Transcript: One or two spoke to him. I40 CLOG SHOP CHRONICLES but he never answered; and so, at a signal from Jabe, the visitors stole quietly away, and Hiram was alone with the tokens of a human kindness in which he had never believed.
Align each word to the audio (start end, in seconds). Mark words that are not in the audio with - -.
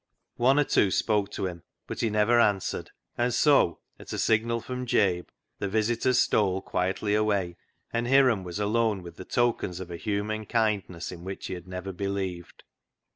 One 0.37 0.57
or 0.57 0.63
two 0.63 0.89
spoke 0.89 1.29
to 1.33 1.45
him. 1.45 1.57
I40 1.57 1.57
CLOG 1.57 1.61
SHOP 1.61 1.61
CHRONICLES 1.61 1.87
but 1.87 1.99
he 1.99 2.09
never 2.09 2.39
answered; 2.39 2.89
and 3.19 3.31
so, 3.35 3.79
at 3.99 4.11
a 4.11 4.17
signal 4.17 4.59
from 4.59 4.87
Jabe, 4.87 5.27
the 5.59 5.67
visitors 5.69 6.17
stole 6.17 6.63
quietly 6.63 7.13
away, 7.13 7.55
and 7.93 8.07
Hiram 8.07 8.43
was 8.43 8.59
alone 8.59 9.03
with 9.03 9.17
the 9.17 9.25
tokens 9.25 9.79
of 9.79 9.91
a 9.91 9.97
human 9.97 10.47
kindness 10.47 11.11
in 11.11 11.23
which 11.23 11.45
he 11.45 11.53
had 11.53 11.67
never 11.67 11.91
believed. 11.93 12.63